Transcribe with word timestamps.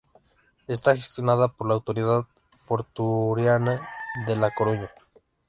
Está 0.67 0.95
gestionada 0.95 1.47
por 1.47 1.67
la 1.67 1.75
autoridad 1.75 2.25
portuaria 2.67 3.59
de 4.25 4.35
La 4.35 4.49
Coruña. 4.49 4.89